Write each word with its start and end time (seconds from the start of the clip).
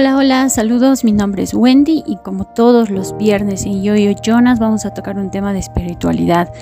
Hola, 0.00 0.48
saludos, 0.48 1.02
mi 1.02 1.10
nombre 1.10 1.42
es 1.42 1.52
Wendy 1.52 2.04
y 2.06 2.18
como 2.18 2.44
todos 2.44 2.88
los 2.88 3.16
viernes 3.16 3.66
en 3.66 3.82
Yo 3.82 3.96
Yo 3.96 4.12
Jonas 4.22 4.60
vamos 4.60 4.86
a 4.86 4.94
tocar 4.94 5.18
un 5.18 5.32
tema 5.32 5.52
de 5.52 5.58
espiritualidad. 5.58 6.52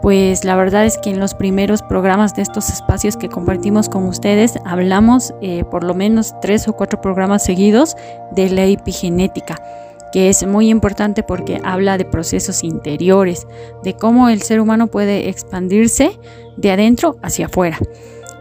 Pues 0.00 0.46
la 0.46 0.56
verdad 0.56 0.86
es 0.86 0.96
que 0.96 1.10
en 1.10 1.20
los 1.20 1.34
primeros 1.34 1.82
programas 1.82 2.34
de 2.34 2.40
estos 2.40 2.70
espacios 2.70 3.18
que 3.18 3.28
compartimos 3.28 3.90
con 3.90 4.04
ustedes 4.04 4.54
hablamos 4.64 5.34
eh, 5.42 5.64
por 5.70 5.84
lo 5.84 5.92
menos 5.92 6.34
tres 6.40 6.66
o 6.66 6.72
cuatro 6.72 7.02
programas 7.02 7.44
seguidos 7.44 7.96
de 8.34 8.48
la 8.48 8.64
epigenética 8.64 9.62
que 10.10 10.30
es 10.30 10.46
muy 10.46 10.70
importante 10.70 11.22
porque 11.22 11.60
habla 11.64 11.98
de 11.98 12.06
procesos 12.06 12.64
interiores, 12.64 13.46
de 13.82 13.94
cómo 13.94 14.30
el 14.30 14.40
ser 14.40 14.60
humano 14.60 14.86
puede 14.86 15.28
expandirse 15.28 16.18
de 16.56 16.70
adentro 16.70 17.18
hacia 17.20 17.46
afuera. 17.46 17.78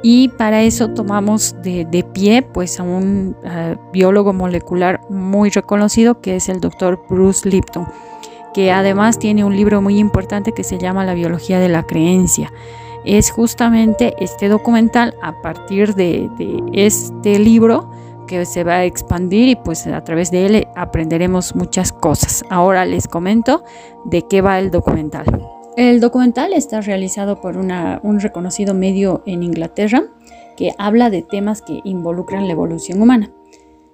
Y 0.06 0.28
para 0.28 0.64
eso 0.64 0.90
tomamos 0.90 1.56
de, 1.64 2.06
pie 2.14 2.42
pues 2.42 2.78
a 2.78 2.84
un 2.84 3.38
eh, 3.46 3.78
biólogo 3.94 4.34
molecular 4.34 5.00
muy 5.10 5.50
reconocido 5.50 6.20
que 6.20 6.36
es 6.36 6.50
el 6.50 6.60
doctor 6.60 7.06
Bruce 7.10 7.48
Lipton, 7.48 7.88
que 8.54 8.74
además 8.74 9.18
tiene 9.18 9.46
un 9.46 9.56
libro 9.56 9.82
muy 9.82 9.98
importante 9.98 10.52
que 10.52 10.66
se 10.66 10.78
llama 10.78 11.06
La 11.06 11.14
biología 11.14 11.60
de 11.60 11.70
la 11.70 11.84
creencia. 11.84 12.52
Es 13.06 13.32
justamente 13.32 14.14
este 14.20 14.50
documental 14.50 15.16
a 15.22 15.42
partir 15.42 15.96
de, 15.96 16.30
de 16.38 16.62
este 16.74 17.40
libro 17.40 17.90
que 18.28 18.46
se 18.46 18.66
va 18.66 18.76
a 18.76 18.86
expandir 18.86 19.48
y 19.48 19.56
pues 19.56 19.88
a 19.88 20.04
través 20.04 20.32
de 20.32 20.46
él 20.46 20.68
aprenderemos 20.76 21.56
muchas 21.56 21.94
cosas. 21.94 22.44
Ahora 22.50 22.86
les 22.86 23.08
comento 23.08 23.64
de 24.04 24.24
qué 24.28 24.42
va 24.42 24.60
el 24.60 24.70
documental. 24.70 25.53
El 25.76 26.00
documental 26.00 26.54
está 26.54 26.82
realizado 26.82 27.42
por 27.42 27.58
un 27.58 28.20
reconocido 28.20 28.76
medio 28.76 29.24
en 29.26 29.42
Inglaterra 29.42 30.04
que 30.56 30.72
habla 30.78 31.10
de 31.10 31.24
temas 31.24 31.64
que 31.64 31.80
involucran 31.84 32.46
la 32.46 32.54
evolución 32.54 33.02
humana. 33.02 33.34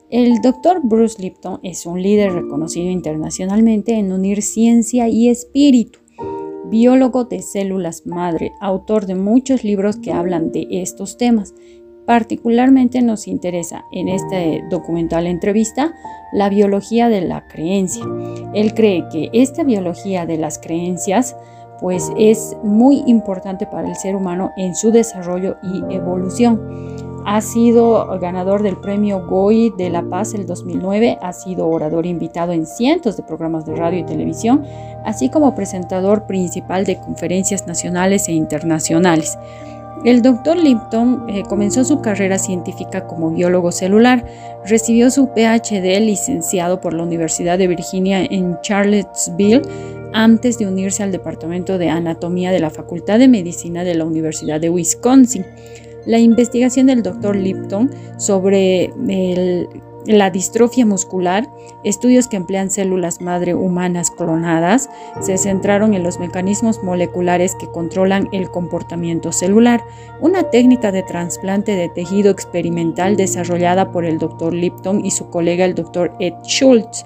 El 0.10 0.42
doctor 0.42 0.82
Bruce 0.84 1.22
Lipton 1.22 1.62
es 1.64 1.86
un 1.86 2.02
líder 2.02 2.34
reconocido 2.34 2.90
internacionalmente 2.90 3.94
en 3.94 4.12
unir 4.12 4.42
ciencia 4.42 5.08
y 5.08 5.30
espíritu, 5.30 6.00
biólogo 6.66 7.24
de 7.24 7.42
células 7.42 8.06
madre, 8.06 8.52
autor 8.60 9.06
de 9.06 9.16
muchos 9.16 9.64
libros 9.64 9.96
que 9.98 10.12
hablan 10.12 10.52
de 10.52 10.68
estos 10.70 11.16
temas. 11.16 11.54
Particularmente 12.06 13.02
nos 13.02 13.26
interesa 13.26 13.86
en 13.94 14.10
este 14.10 14.64
documental 14.70 15.28
entrevista 15.28 15.94
la 16.34 16.50
biología 16.50 17.08
de 17.08 17.22
la 17.22 17.48
creencia. 17.48 18.04
Él 18.54 18.74
cree 18.74 19.06
que 19.12 19.30
esta 19.32 19.64
biología 19.64 20.26
de 20.26 20.38
las 20.38 20.58
creencias 20.60 21.38
pues 21.80 22.12
es 22.18 22.56
muy 22.64 23.04
importante 23.08 23.66
para 23.66 23.88
el 23.88 23.96
ser 23.96 24.16
humano 24.16 24.52
en 24.58 24.76
su 24.76 24.92
desarrollo 24.92 25.58
y 25.64 25.94
evolución. 25.94 26.60
Ha 27.26 27.42
sido 27.42 28.18
ganador 28.20 28.64
del 28.64 28.78
premio 28.78 29.26
GOI 29.28 29.74
de 29.78 29.90
La 29.90 30.02
Paz 30.02 30.34
el 30.34 30.46
2009, 30.46 31.20
ha 31.22 31.34
sido 31.34 31.68
orador 31.68 32.06
invitado 32.06 32.54
en 32.54 32.66
cientos 32.66 33.18
de 33.18 33.24
programas 33.24 33.66
de 33.66 33.76
radio 33.76 34.00
y 34.00 34.04
televisión, 34.04 34.66
así 35.06 35.30
como 35.30 35.54
presentador 35.54 36.26
principal 36.26 36.86
de 36.86 36.98
conferencias 36.98 37.68
nacionales 37.68 38.28
e 38.30 38.34
internacionales. 38.34 39.38
El 40.06 40.22
doctor 40.22 40.56
Lipton 40.56 41.26
eh, 41.28 41.44
comenzó 41.44 41.84
su 41.84 42.00
carrera 42.00 42.40
científica 42.40 43.06
como 43.06 43.32
biólogo 43.32 43.74
celular, 43.74 44.26
recibió 44.66 45.12
su 45.12 45.28
PhD 45.28 46.00
licenciado 46.00 46.80
por 46.80 46.94
la 46.94 47.04
Universidad 47.04 47.58
de 47.58 47.68
Virginia 47.68 48.24
en 48.24 48.58
Charlottesville 48.62 49.62
antes 50.14 50.58
de 50.58 50.68
unirse 50.68 51.04
al 51.04 51.12
Departamento 51.12 51.78
de 51.78 51.90
Anatomía 51.90 52.52
de 52.52 52.60
la 52.60 52.70
Facultad 52.70 53.20
de 53.20 53.28
Medicina 53.28 53.84
de 53.84 53.96
la 53.96 54.06
Universidad 54.06 54.60
de 54.60 54.70
Wisconsin. 54.70 55.46
La 56.06 56.20
investigación 56.20 56.88
del 56.88 57.04
Dr. 57.04 57.36
Lipton 57.36 57.92
sobre 58.18 58.92
la 60.06 60.30
distrofia 60.32 60.86
muscular, 60.86 61.48
estudios 61.84 62.28
que 62.28 62.38
emplean 62.38 62.72
células 62.72 63.22
madre 63.22 63.54
humanas 63.54 64.10
clonadas, 64.10 64.90
se 65.20 65.38
centraron 65.38 65.94
en 65.94 66.04
los 66.04 66.20
mecanismos 66.20 66.82
moleculares 66.84 67.54
que 67.56 67.68
controlan 67.68 68.28
el 68.32 68.50
comportamiento 68.50 69.32
celular, 69.32 69.84
una 70.20 70.44
técnica 70.50 70.92
de 70.92 71.04
trasplante 71.04 71.76
de 71.76 71.90
tejido 71.90 72.32
experimental 72.32 73.18
desarrollada 73.18 73.92
por 73.92 74.06
el 74.06 74.18
Dr. 74.18 74.54
Lipton 74.54 75.06
y 75.06 75.12
su 75.12 75.30
colega 75.30 75.66
el 75.66 75.76
Dr. 75.76 76.14
Ed 76.20 76.34
Schultz 76.44 77.06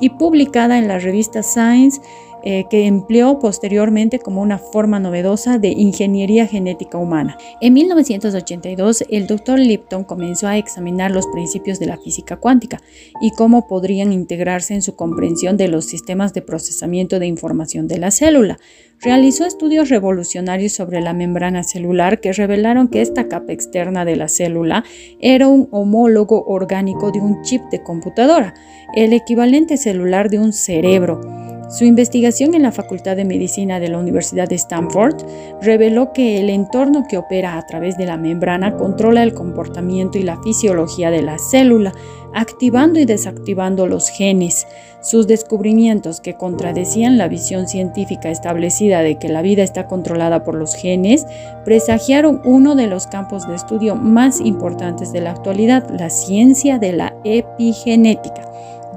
y 0.00 0.10
publicada 0.10 0.78
en 0.78 0.88
la 0.88 0.98
revista 0.98 1.42
Science 1.42 2.00
eh, 2.42 2.64
que 2.70 2.86
empleó 2.86 3.38
posteriormente 3.38 4.18
como 4.18 4.42
una 4.42 4.58
forma 4.58 4.98
novedosa 4.98 5.58
de 5.58 5.68
ingeniería 5.68 6.46
genética 6.46 6.98
humana. 6.98 7.36
En 7.60 7.74
1982, 7.74 9.04
el 9.10 9.26
doctor 9.26 9.58
Lipton 9.58 10.04
comenzó 10.04 10.46
a 10.46 10.56
examinar 10.56 11.10
los 11.10 11.26
principios 11.26 11.78
de 11.78 11.86
la 11.86 11.98
física 11.98 12.36
cuántica 12.36 12.80
y 13.20 13.32
cómo 13.32 13.66
podrían 13.66 14.12
integrarse 14.12 14.74
en 14.74 14.82
su 14.82 14.96
comprensión 14.96 15.56
de 15.56 15.68
los 15.68 15.84
sistemas 15.84 16.32
de 16.34 16.42
procesamiento 16.42 17.18
de 17.18 17.26
información 17.26 17.88
de 17.88 17.98
la 17.98 18.10
célula. 18.10 18.58
Realizó 19.02 19.46
estudios 19.46 19.88
revolucionarios 19.88 20.72
sobre 20.72 21.00
la 21.00 21.14
membrana 21.14 21.62
celular 21.62 22.20
que 22.20 22.32
revelaron 22.32 22.88
que 22.88 23.00
esta 23.00 23.28
capa 23.28 23.52
externa 23.52 24.04
de 24.04 24.16
la 24.16 24.28
célula 24.28 24.84
era 25.20 25.48
un 25.48 25.68
homólogo 25.70 26.44
orgánico 26.44 27.10
de 27.10 27.20
un 27.20 27.40
chip 27.42 27.62
de 27.70 27.82
computadora, 27.82 28.52
el 28.94 29.14
equivalente 29.14 29.78
celular 29.78 30.28
de 30.28 30.38
un 30.38 30.52
cerebro. 30.52 31.39
Su 31.70 31.84
investigación 31.84 32.56
en 32.56 32.62
la 32.62 32.72
Facultad 32.72 33.14
de 33.14 33.24
Medicina 33.24 33.78
de 33.78 33.86
la 33.86 33.98
Universidad 33.98 34.48
de 34.48 34.56
Stanford 34.56 35.22
reveló 35.62 36.12
que 36.12 36.40
el 36.40 36.50
entorno 36.50 37.04
que 37.08 37.16
opera 37.16 37.56
a 37.56 37.64
través 37.64 37.96
de 37.96 38.06
la 38.06 38.16
membrana 38.16 38.74
controla 38.74 39.22
el 39.22 39.34
comportamiento 39.34 40.18
y 40.18 40.24
la 40.24 40.42
fisiología 40.42 41.12
de 41.12 41.22
la 41.22 41.38
célula, 41.38 41.92
activando 42.34 42.98
y 42.98 43.04
desactivando 43.04 43.86
los 43.86 44.08
genes. 44.08 44.66
Sus 45.00 45.28
descubrimientos, 45.28 46.20
que 46.20 46.34
contradecían 46.34 47.18
la 47.18 47.28
visión 47.28 47.68
científica 47.68 48.30
establecida 48.30 49.02
de 49.02 49.18
que 49.18 49.28
la 49.28 49.40
vida 49.40 49.62
está 49.62 49.86
controlada 49.86 50.42
por 50.42 50.56
los 50.56 50.74
genes, 50.74 51.24
presagiaron 51.64 52.42
uno 52.44 52.74
de 52.74 52.88
los 52.88 53.06
campos 53.06 53.46
de 53.46 53.54
estudio 53.54 53.94
más 53.94 54.40
importantes 54.40 55.12
de 55.12 55.20
la 55.20 55.30
actualidad, 55.30 55.88
la 55.88 56.10
ciencia 56.10 56.80
de 56.80 56.94
la 56.94 57.14
epigenética. 57.22 58.50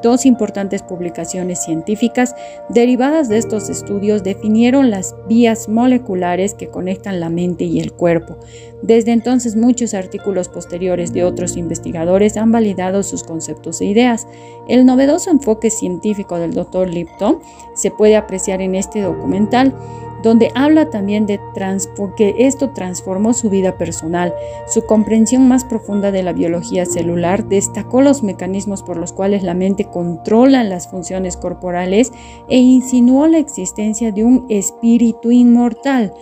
Dos 0.04 0.26
importantes 0.26 0.84
publicaciones 0.84 1.64
científicas 1.64 2.36
derivadas 2.68 3.30
de 3.30 3.38
estos 3.38 3.70
estudios 3.70 4.22
definieron 4.22 4.92
las 4.92 5.16
vías 5.30 5.70
moleculares 5.70 6.54
que 6.54 6.68
conectan 6.68 7.22
la 7.22 7.30
mente 7.30 7.64
y 7.64 7.80
el 7.80 7.94
cuerpo. 7.94 8.38
Desde 8.82 9.14
entonces 9.14 9.56
muchos 9.56 9.94
artículos 9.94 10.50
posteriores 10.50 11.14
de 11.14 11.24
otros 11.24 11.56
investigadores 11.56 12.36
han 12.36 12.52
validado 12.52 13.02
sus 13.02 13.24
conceptos 13.24 13.80
e 13.80 13.86
ideas. 13.86 14.28
El 14.68 14.86
novedoso 14.86 15.32
enfoque 15.32 15.70
científico 15.70 16.38
del 16.38 16.54
Dr. 16.54 16.90
Lipton 16.90 17.40
se 17.74 17.90
puede 17.90 18.18
apreciar 18.18 18.62
en 18.62 18.76
este 18.76 19.02
documental 19.02 19.74
donde 20.24 20.52
habla 20.56 20.90
también 20.90 21.26
de 21.26 21.40
que 22.18 22.36
esto 22.40 22.72
transformó 22.72 23.34
su 23.34 23.50
vida 23.50 23.78
personal. 23.78 24.34
Su 24.68 24.86
comprensión 24.86 25.48
más 25.48 25.66
profunda 25.66 26.12
de 26.12 26.24
la 26.24 26.34
biología 26.34 26.86
celular 26.86 27.48
destacó 27.48 28.02
los 28.02 28.24
mecanismos 28.24 28.82
por 28.82 28.98
los 28.98 29.14
cuales 29.14 29.44
la 29.44 29.54
mente 29.54 29.86
controla 29.86 30.64
las 30.64 30.90
funciones 30.90 31.38
corporales 31.38 32.12
e 32.50 32.58
insinuó 32.58 33.28
la 33.28 33.38
existencia 33.38 34.12
de 34.12 34.24
un 34.24 34.46
espíritu 34.50 35.32
inmortal. 35.32 36.14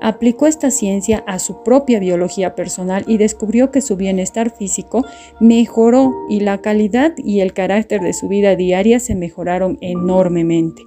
Aplicó 0.00 0.46
esta 0.46 0.70
ciencia 0.70 1.22
a 1.26 1.38
su 1.38 1.62
propia 1.62 2.00
biología 2.00 2.54
personal 2.54 3.04
y 3.06 3.18
descubrió 3.18 3.70
que 3.70 3.82
su 3.82 3.96
bienestar 3.96 4.50
físico 4.50 5.04
mejoró 5.40 6.14
y 6.30 6.40
la 6.40 6.58
calidad 6.58 7.12
y 7.18 7.40
el 7.40 7.52
carácter 7.52 8.00
de 8.00 8.14
su 8.14 8.26
vida 8.28 8.56
diaria 8.56 8.98
se 8.98 9.14
mejoraron 9.14 9.76
enormemente. 9.82 10.86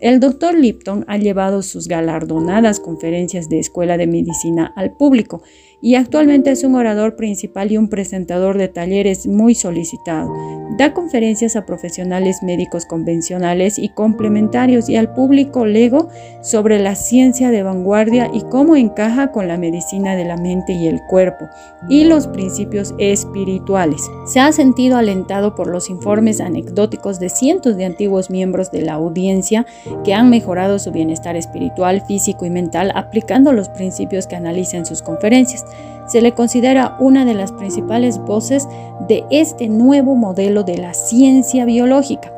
El 0.00 0.18
doctor 0.18 0.54
Lipton 0.54 1.04
ha 1.08 1.18
llevado 1.18 1.62
sus 1.62 1.86
galardonadas 1.86 2.80
conferencias 2.80 3.50
de 3.50 3.58
escuela 3.58 3.98
de 3.98 4.06
medicina 4.06 4.72
al 4.74 4.92
público 4.96 5.42
y 5.82 5.94
actualmente 5.94 6.50
es 6.50 6.64
un 6.64 6.74
orador 6.74 7.16
principal 7.16 7.72
y 7.72 7.78
un 7.78 7.88
presentador 7.88 8.58
de 8.58 8.68
talleres 8.68 9.26
muy 9.26 9.54
solicitado. 9.54 10.32
Da 10.76 10.94
conferencias 10.94 11.56
a 11.56 11.66
profesionales 11.66 12.42
médicos 12.42 12.86
convencionales 12.86 13.78
y 13.78 13.88
complementarios 13.90 14.88
y 14.88 14.96
al 14.96 15.12
público 15.12 15.66
lego 15.66 16.08
sobre 16.42 16.78
la 16.78 16.94
ciencia 16.94 17.50
de 17.50 17.62
vanguardia 17.62 18.30
y 18.32 18.42
cómo 18.42 18.76
encaja 18.76 19.32
con 19.32 19.48
la 19.48 19.58
medicina 19.58 20.16
de 20.16 20.24
la 20.24 20.36
mente 20.36 20.72
y 20.72 20.86
el 20.86 21.00
cuerpo 21.08 21.48
y 21.88 22.04
los 22.04 22.28
principios 22.28 22.94
espirituales. 22.98 24.02
Se 24.26 24.40
ha 24.40 24.52
sentido 24.52 24.96
alentado 24.96 25.54
por 25.54 25.66
los 25.66 25.90
informes 25.90 26.40
anecdóticos 26.40 27.18
de 27.20 27.28
cientos 27.28 27.76
de 27.76 27.84
antiguos 27.84 28.30
miembros 28.30 28.70
de 28.70 28.82
la 28.82 28.94
audiencia 28.94 29.66
que 30.04 30.14
han 30.14 30.30
mejorado 30.30 30.78
su 30.78 30.92
bienestar 30.92 31.36
espiritual, 31.36 32.02
físico 32.06 32.44
y 32.44 32.50
mental 32.50 32.92
aplicando 32.94 33.52
los 33.52 33.68
principios 33.70 34.26
que 34.26 34.36
analiza 34.36 34.76
en 34.76 34.86
sus 34.86 35.02
conferencias 35.02 35.64
se 36.08 36.20
le 36.20 36.34
considera 36.34 36.96
una 36.98 37.24
de 37.24 37.34
las 37.34 37.52
principales 37.52 38.18
voces 38.18 38.66
de 39.08 39.24
este 39.30 39.68
nuevo 39.68 40.16
modelo 40.16 40.64
de 40.64 40.78
la 40.78 40.92
ciencia 40.92 41.64
biológica. 41.64 42.32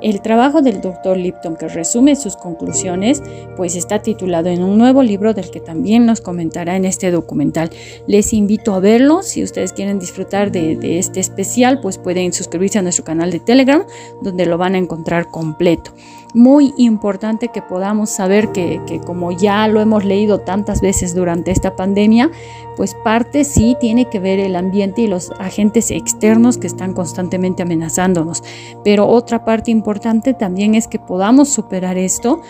El 0.00 0.20
trabajo 0.22 0.62
del 0.62 0.80
doctor 0.80 1.16
Lipton, 1.16 1.56
que 1.56 1.66
resume 1.66 2.14
sus 2.14 2.36
conclusiones, 2.36 3.20
pues 3.56 3.74
está 3.74 4.00
titulado 4.00 4.48
en 4.48 4.62
un 4.62 4.78
nuevo 4.78 5.02
libro 5.02 5.34
del 5.34 5.50
que 5.50 5.58
también 5.58 6.06
nos 6.06 6.20
comentará 6.20 6.76
en 6.76 6.84
este 6.84 7.10
documental. 7.10 7.70
Les 8.06 8.32
invito 8.32 8.74
a 8.74 8.80
verlo. 8.80 9.24
Si 9.24 9.42
ustedes 9.42 9.72
quieren 9.72 9.98
disfrutar 9.98 10.52
de, 10.52 10.98
este 11.00 11.18
especial, 11.18 11.80
pues 11.80 11.98
pueden 11.98 12.32
suscribirse 12.32 12.78
a 12.78 12.82
nuestro 12.82 13.04
canal 13.04 13.32
de 13.32 13.40
Telegram, 13.40 13.82
donde 14.22 14.46
lo 14.46 14.56
van 14.56 14.76
a 14.76 14.78
encontrar 14.78 15.30
completo 15.32 15.90
muy 16.34 16.74
importante 16.76 17.48
que 17.48 17.62
podamos 17.62 18.10
saber 18.10 18.52
que, 18.52 19.00
como 19.04 19.32
ya 19.32 19.66
lo 19.68 19.80
hemos 19.80 20.04
leído 20.04 20.40
tantas 20.40 20.80
veces 20.80 21.14
durante 21.14 21.50
esta 21.50 21.76
pandemia, 21.76 22.30
pues 22.76 22.94
parte 22.94 23.44
sí 23.44 23.76
tiene 23.80 24.06
que 24.06 24.20
ver 24.20 24.38
el 24.38 24.54
ambiente 24.54 25.02
y 25.02 25.06
los 25.06 25.32
agentes 25.38 25.90
externos 25.90 26.58
que 26.58 26.66
están 26.66 26.92
constantemente 26.92 27.62
amenazándonos. 27.62 28.42
Pero 28.84 29.08
otra 29.08 29.44
parte 29.44 29.70
importante 29.70 30.34
también 30.34 30.74
es 30.74 30.86
que 30.86 30.98
podamos 30.98 31.48
superar 31.48 31.98
esto 31.98 32.40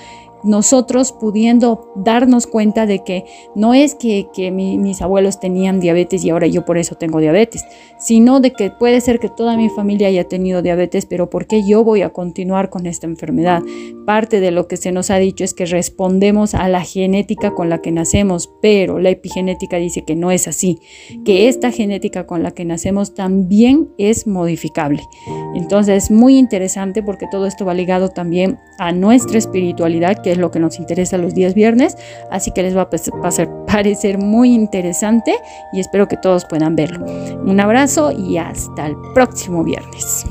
nosotros 0.45 1.13
pudiendo 1.13 1.93
darnos 1.97 2.47
cuenta 2.47 2.87
de 2.87 3.03
que 3.05 3.25
no 3.55 3.75
es 3.75 3.95
que, 3.95 4.27
mis 4.51 5.03
abuelos 5.03 5.41
tenían 5.41 5.81
diabetes 5.81 6.25
y 6.25 6.31
ahora 6.31 6.47
yo 6.47 6.65
por 6.65 6.79
eso 6.79 6.95
tengo 6.95 7.21
diabetes, 7.21 7.65
sino 7.99 8.41
de 8.41 8.53
que 8.53 8.71
puede 8.71 9.01
ser 9.01 9.19
que 9.19 9.29
toda 9.29 9.57
mi 9.57 9.69
familia 9.69 10.09
haya 10.09 10.25
tenido 10.25 10.63
diabetes, 10.63 11.07
pero 11.07 11.29
¿por 11.31 11.47
qué 11.47 11.67
yo 11.67 11.85
voy 11.85 12.03
a 12.03 12.11
continuar 12.11 12.71
con 12.71 12.87
esta 12.87 13.07
enfermedad? 13.07 13.63
Parte 14.07 14.41
de 14.41 14.51
lo 14.51 14.69
que 14.69 14.77
se 14.77 14.93
nos 14.93 15.11
ha 15.11 15.17
dicho 15.17 15.45
es 15.45 15.55
que 15.55 15.67
respondemos 15.67 16.55
a 16.55 16.69
la 16.69 16.83
genética 16.83 17.55
con 17.55 17.69
la 17.69 17.79
que 17.79 17.93
nacemos, 17.93 18.51
pero 18.63 18.99
la 18.99 19.11
epigenética 19.11 19.77
dice 19.77 20.05
que 20.05 20.17
no 20.17 20.31
es 20.31 20.49
así, 20.49 20.81
que 21.25 21.49
esta 21.49 21.71
genética 21.71 22.27
con 22.27 22.43
la 22.43 22.53
que 22.53 22.65
nacemos 22.65 23.15
también 23.15 23.89
es 23.99 24.27
modificable. 24.27 25.03
Entonces 25.55 26.05
es 26.05 26.11
muy 26.11 26.39
interesante 26.39 27.03
porque 27.03 27.27
todo 27.31 27.47
esto 27.47 27.65
va 27.65 27.75
ligado 27.75 28.09
también 28.09 28.59
a 28.79 28.93
nuestra 28.93 29.39
espiritualidad, 29.39 30.23
que 30.23 30.28
es 30.33 30.39
lo 30.39 30.51
que 30.51 30.59
nos 30.59 30.79
interesa 30.79 31.19
los 31.19 31.35
días 31.35 31.55
viernes, 31.55 31.97
así 32.31 32.51
que 32.51 32.63
les 32.63 32.77
va 32.77 32.83
a 32.83 32.91
parecer 33.67 34.19
muy 34.19 34.53
interesante 34.53 35.35
y 35.73 35.81
espero 35.81 36.09
que 36.09 36.17
todos 36.17 36.45
puedan 36.45 36.77
verlo. 36.77 37.05
Un 37.45 37.61
abrazo 37.61 38.13
y 38.13 38.39
hasta 38.39 38.87
el 38.87 38.97
próximo 39.15 39.65
viernes. 39.65 40.25